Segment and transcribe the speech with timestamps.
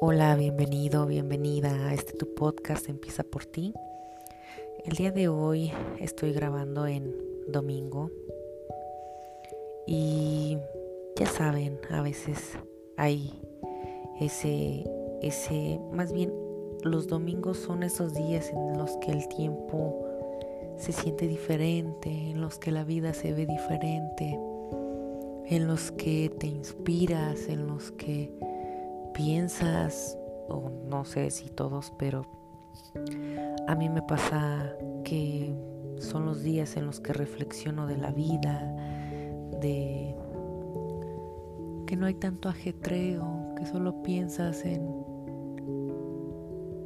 [0.00, 3.74] Hola, bienvenido, bienvenida a este tu podcast Empieza por ti.
[4.84, 7.16] El día de hoy estoy grabando en
[7.48, 8.12] domingo
[9.88, 10.56] y
[11.16, 12.56] ya saben, a veces
[12.96, 13.42] hay
[14.20, 14.84] ese,
[15.20, 16.32] ese, más bien
[16.84, 20.06] los domingos son esos días en los que el tiempo
[20.76, 24.38] se siente diferente, en los que la vida se ve diferente,
[25.46, 28.30] en los que te inspiras, en los que
[29.18, 30.16] piensas,
[30.48, 32.24] o no sé si todos, pero
[33.66, 35.52] a mí me pasa que
[35.98, 38.60] son los días en los que reflexiono de la vida,
[39.60, 40.14] de
[41.84, 44.88] que no hay tanto ajetreo, que solo piensas en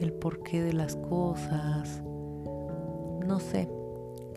[0.00, 2.02] el porqué de las cosas.
[3.24, 3.68] No sé,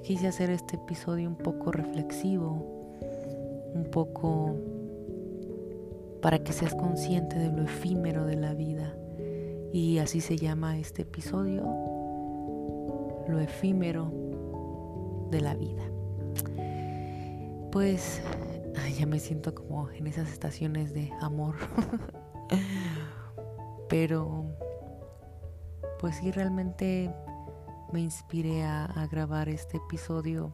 [0.03, 2.51] quise hacer este episodio un poco reflexivo,
[3.73, 4.78] un poco
[6.21, 8.95] para que seas consciente de lo efímero de la vida.
[9.71, 11.63] Y así se llama este episodio,
[13.27, 14.11] lo efímero
[15.31, 15.83] de la vida.
[17.71, 18.21] Pues
[18.99, 21.55] ya me siento como en esas estaciones de amor.
[23.89, 24.45] Pero
[25.99, 27.13] pues sí, realmente
[27.91, 30.53] me inspiré a, grabar este episodio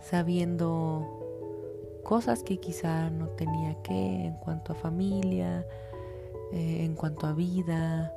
[0.00, 1.15] sabiendo
[2.06, 5.66] cosas que quizá no tenía que en cuanto a familia,
[6.52, 8.12] eh, en cuanto a vida,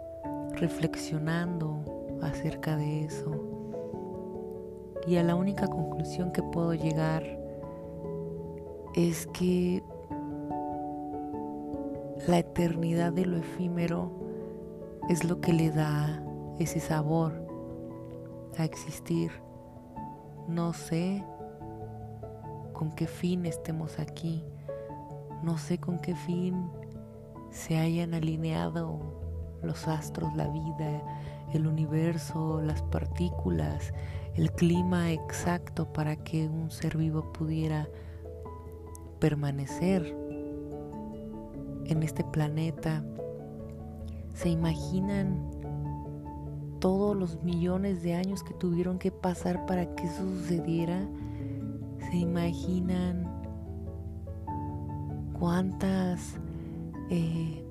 [0.52, 3.32] reflexionando acerca de eso.
[5.08, 7.24] Y a la única conclusión que puedo llegar
[8.94, 9.82] es que
[12.28, 14.12] la eternidad de lo efímero
[15.10, 16.24] es lo que le da
[16.60, 17.34] ese sabor
[18.56, 19.32] a existir.
[20.48, 21.24] No sé
[22.80, 24.42] con qué fin estemos aquí.
[25.44, 26.70] No sé con qué fin
[27.52, 29.20] se hayan alineado
[29.62, 31.04] los astros, la vida,
[31.52, 33.94] el universo, las partículas,
[34.36, 37.90] el clima exacto para que un ser vivo pudiera
[39.20, 40.16] permanecer
[41.84, 43.04] en este planeta.
[44.34, 45.52] ¿Se imaginan
[46.80, 51.06] todos los millones de años que tuvieron que pasar para que eso sucediera?
[52.10, 53.28] Se imaginan
[55.38, 56.36] cuántas
[57.10, 57.64] eh,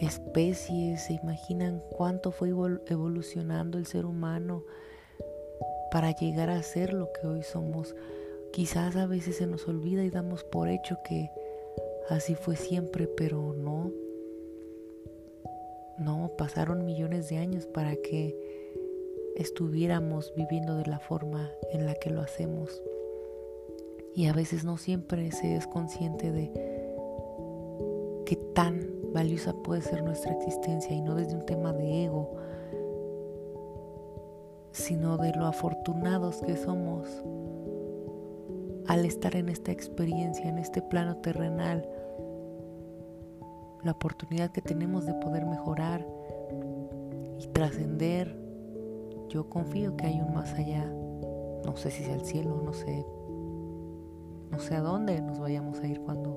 [0.00, 4.64] especies, se imaginan cuánto fue evolucionando el ser humano
[5.90, 7.94] para llegar a ser lo que hoy somos.
[8.52, 11.30] Quizás a veces se nos olvida y damos por hecho que
[12.08, 13.90] así fue siempre, pero no.
[15.98, 18.63] No, pasaron millones de años para que
[19.36, 22.82] estuviéramos viviendo de la forma en la que lo hacemos.
[24.14, 26.52] Y a veces no siempre se es consciente de
[28.26, 32.36] qué tan valiosa puede ser nuestra existencia y no desde un tema de ego,
[34.72, 37.08] sino de lo afortunados que somos
[38.86, 41.88] al estar en esta experiencia, en este plano terrenal,
[43.82, 46.06] la oportunidad que tenemos de poder mejorar
[47.38, 48.43] y trascender
[49.34, 50.84] yo confío que hay un más allá.
[51.64, 53.04] No sé si sea el cielo, no sé.
[54.52, 56.36] No sé a dónde nos vayamos a ir cuando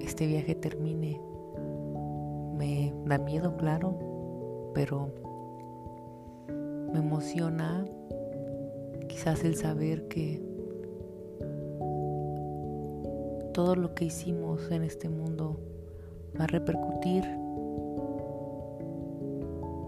[0.00, 1.20] este viaje termine.
[2.56, 5.10] Me da miedo, claro, pero
[6.94, 7.84] me emociona
[9.06, 10.42] quizás el saber que
[13.52, 15.60] todo lo que hicimos en este mundo
[16.40, 17.22] va a repercutir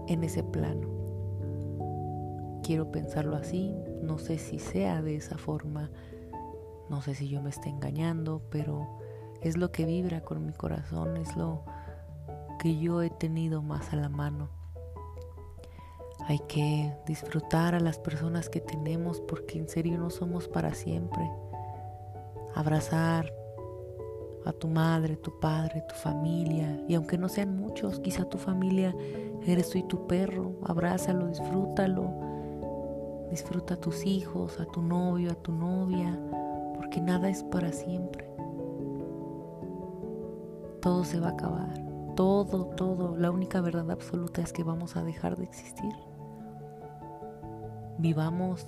[0.07, 0.96] en ese plano
[2.67, 5.89] quiero pensarlo así, no sé si sea de esa forma,
[6.89, 8.99] no sé si yo me esté engañando, pero
[9.39, 11.63] es lo que vibra con mi corazón, es lo
[12.59, 14.49] que yo he tenido más a la mano.
[16.27, 21.25] Hay que disfrutar a las personas que tenemos porque en serio no somos para siempre.
[22.53, 23.31] Abrazar
[24.43, 28.93] a tu madre, tu padre, tu familia, y aunque no sean muchos, quizá tu familia
[29.45, 32.27] eres tú y tu perro, abrázalo, disfrútalo
[33.29, 36.17] Disfruta a tus hijos, a tu novio, a tu novia,
[36.75, 38.29] porque nada es para siempre.
[40.81, 41.73] Todo se va a acabar.
[42.15, 43.17] Todo, todo.
[43.17, 45.93] La única verdad absoluta es que vamos a dejar de existir.
[47.97, 48.65] Vivamos,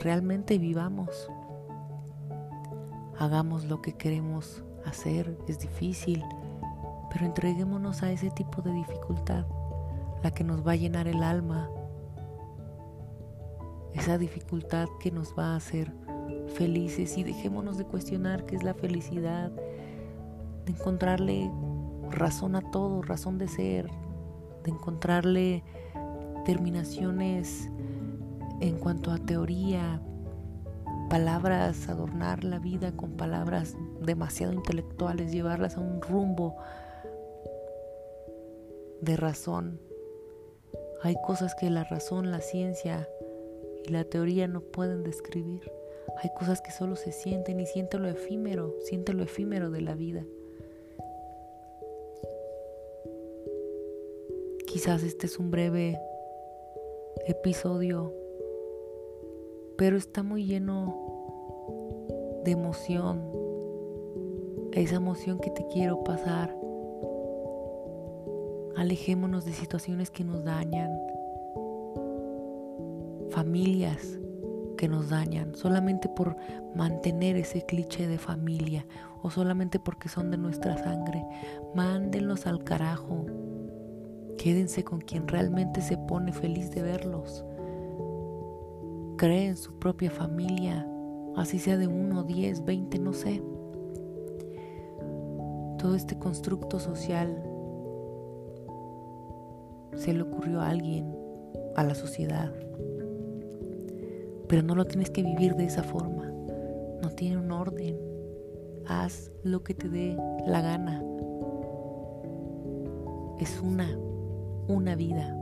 [0.00, 1.28] realmente vivamos.
[3.18, 5.36] Hagamos lo que queremos hacer.
[5.46, 6.24] Es difícil,
[7.12, 9.44] pero entreguémonos a ese tipo de dificultad,
[10.22, 11.68] la que nos va a llenar el alma,
[13.94, 15.92] esa dificultad que nos va a hacer
[16.54, 21.50] felices y dejémonos de cuestionar qué es la felicidad, de encontrarle
[22.10, 23.88] razón a todo, razón de ser,
[24.64, 25.62] de encontrarle
[26.44, 27.68] terminaciones
[28.60, 30.00] en cuanto a teoría,
[31.08, 36.56] palabras, adornar la vida con palabras demasiado intelectuales, llevarlas a un rumbo
[39.00, 39.80] de razón.
[41.02, 43.08] Hay cosas que la razón, la ciencia
[43.86, 45.60] y la teoría no pueden describir.
[46.22, 49.94] Hay cosas que solo se sienten y siente lo efímero, siente lo efímero de la
[49.94, 50.24] vida.
[54.66, 55.98] Quizás este es un breve
[57.26, 58.12] episodio,
[59.76, 61.00] pero está muy lleno
[62.44, 63.22] de emoción,
[64.72, 66.56] esa emoción que te quiero pasar.
[68.76, 70.90] Alejémonos de situaciones que nos dañan,
[73.34, 74.20] familias
[74.76, 76.36] que nos dañan, solamente por
[76.76, 78.86] mantener ese cliché de familia
[79.22, 81.24] o solamente porque son de nuestra sangre.
[81.74, 83.26] Mándenlos al carajo.
[84.38, 87.44] Quédense con quien realmente se pone feliz de verlos.
[89.16, 90.88] Creen su propia familia,
[91.36, 93.42] así sea de uno, diez, veinte, no sé.
[95.78, 97.42] Todo este constructo social
[99.96, 101.12] se le ocurrió a alguien,
[101.74, 102.52] a la sociedad.
[104.48, 106.30] Pero no lo tienes que vivir de esa forma.
[107.02, 107.98] No tiene un orden.
[108.86, 111.02] Haz lo que te dé la gana.
[113.38, 113.98] Es una,
[114.68, 115.36] una vida.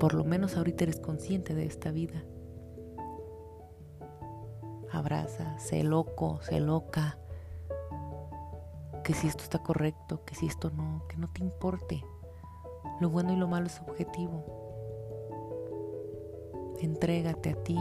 [0.00, 2.24] Por lo menos ahorita eres consciente de esta vida.
[4.90, 7.18] Abraza, sé loco, sé loca.
[9.04, 12.04] Que si esto está correcto, que si esto no, que no te importe.
[13.00, 14.67] Lo bueno y lo malo es subjetivo.
[16.80, 17.78] Entrégate a ti,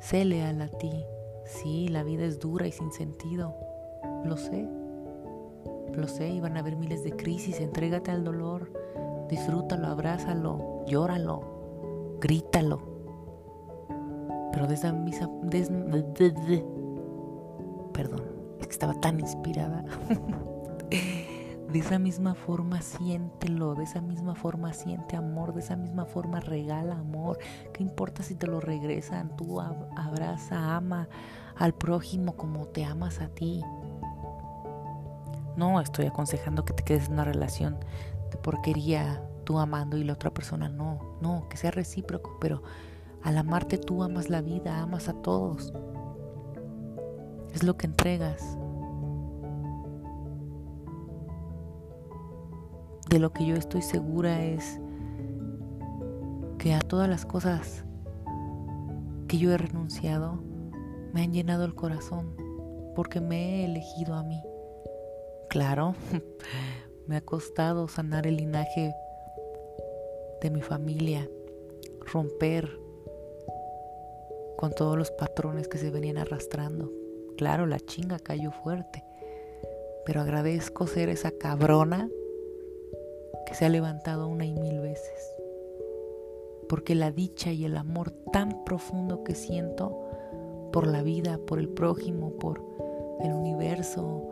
[0.00, 1.04] sé leal a ti.
[1.44, 3.54] Sí, la vida es dura y sin sentido.
[4.24, 4.68] Lo sé.
[5.94, 7.60] Lo sé y van a haber miles de crisis.
[7.60, 8.72] Entrégate al dolor.
[9.28, 12.80] Disfrútalo, abrázalo, llóralo, grítalo.
[14.52, 15.28] Pero de esa misa.
[17.92, 18.22] perdón,
[18.60, 19.84] es que estaba tan inspirada.
[21.72, 26.40] de esa misma forma siéntelo, de esa misma forma siente amor, de esa misma forma
[26.40, 27.38] regala amor.
[27.72, 29.36] ¿Qué importa si te lo regresan?
[29.36, 31.08] Tú abraza, ama
[31.56, 33.62] al prójimo como te amas a ti.
[35.56, 37.78] No estoy aconsejando que te quedes en una relación
[38.30, 41.18] de porquería, tú amando y la otra persona no.
[41.20, 42.62] No, que sea recíproco, pero
[43.22, 45.72] al amarte tú amas la vida, amas a todos.
[47.52, 48.56] Es lo que entregas.
[53.10, 54.80] De lo que yo estoy segura es
[56.58, 57.84] que a todas las cosas
[59.26, 60.40] que yo he renunciado
[61.12, 62.36] me han llenado el corazón
[62.94, 64.40] porque me he elegido a mí.
[65.48, 65.96] Claro,
[67.08, 68.94] me ha costado sanar el linaje
[70.40, 71.28] de mi familia,
[72.12, 72.78] romper
[74.56, 76.92] con todos los patrones que se venían arrastrando.
[77.36, 79.02] Claro, la chinga cayó fuerte,
[80.06, 82.08] pero agradezco ser esa cabrona
[83.52, 85.34] se ha levantado una y mil veces.
[86.68, 89.98] Porque la dicha y el amor tan profundo que siento
[90.72, 92.62] por la vida, por el prójimo, por
[93.20, 94.28] el universo,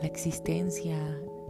[0.00, 0.96] la existencia,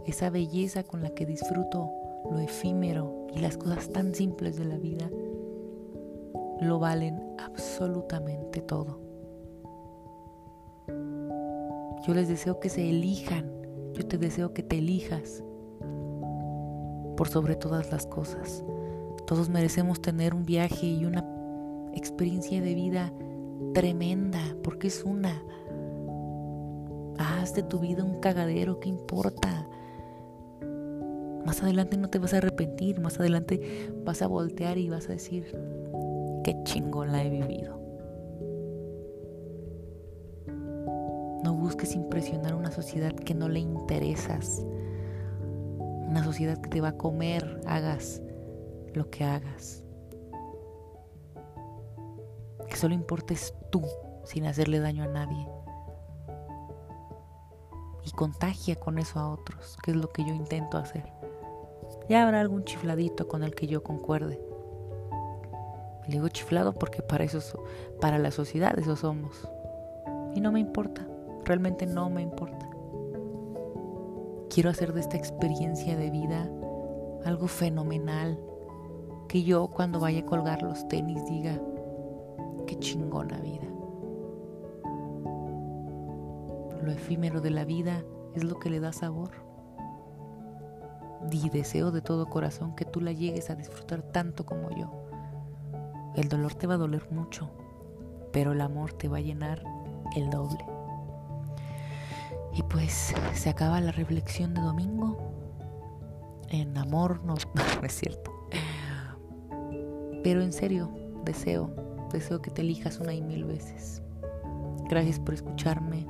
[0.05, 1.91] esa belleza con la que disfruto
[2.31, 5.09] lo efímero y las cosas tan simples de la vida,
[6.61, 8.99] lo valen absolutamente todo.
[12.07, 13.51] Yo les deseo que se elijan,
[13.93, 15.43] yo te deseo que te elijas
[17.19, 18.63] por sobre todas las cosas.
[19.27, 21.25] Todos merecemos tener un viaje y una
[21.93, 23.11] experiencia de vida
[23.73, 25.43] tremenda, porque es una.
[27.17, 29.67] Haz de tu vida un cagadero, ¿qué importa?
[31.45, 35.11] Más adelante no te vas a arrepentir, más adelante vas a voltear y vas a
[35.11, 35.43] decir,
[36.45, 37.81] qué chingón la he vivido.
[41.43, 44.65] No busques impresionar a una sociedad que no le interesas
[46.09, 48.19] una sociedad que te va a comer, hagas
[48.95, 49.83] lo que hagas.
[52.67, 53.83] Que solo importes tú
[54.23, 55.47] sin hacerle daño a nadie.
[58.03, 61.13] Y contagia con eso a otros, que es lo que yo intento hacer.
[62.09, 64.41] Ya habrá algún chifladito con el que yo concuerde.
[66.07, 67.63] Le digo chiflado porque para eso,
[68.01, 69.47] para la sociedad eso somos.
[70.33, 71.07] Y no me importa,
[71.45, 72.68] realmente no me importa.
[74.59, 76.51] Quiero hacer de esta experiencia de vida
[77.23, 78.37] algo fenomenal.
[79.29, 81.57] Que yo cuando vaya a colgar los tenis diga,
[82.67, 83.69] qué chingona vida.
[86.83, 88.03] Lo efímero de la vida
[88.35, 89.31] es lo que le da sabor.
[91.31, 94.91] Y deseo de todo corazón que tú la llegues a disfrutar tanto como yo.
[96.17, 97.49] El dolor te va a doler mucho,
[98.33, 99.63] pero el amor te va a llenar
[100.17, 100.78] el doble.
[102.59, 105.17] Y pues se acaba la reflexión de domingo.
[106.49, 108.33] En amor no, es cierto.
[110.23, 110.91] Pero en serio,
[111.23, 111.73] deseo,
[112.11, 114.01] deseo que te elijas una y mil veces.
[114.89, 116.05] Gracias por escucharme.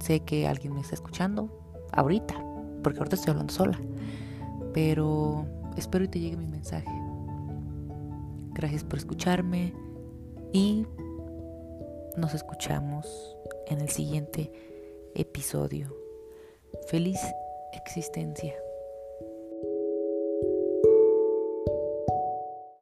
[0.00, 1.48] Sé que alguien me está escuchando
[1.92, 2.34] ahorita,
[2.82, 3.80] porque ahorita estoy hablando sola.
[4.74, 5.46] Pero
[5.78, 6.92] espero y te llegue mi mensaje.
[8.52, 9.72] Gracias por escucharme
[10.52, 10.86] y
[12.18, 13.34] nos escuchamos
[13.68, 14.75] en el siguiente
[15.16, 15.96] episodio.
[16.88, 17.20] Feliz
[17.72, 18.65] existencia.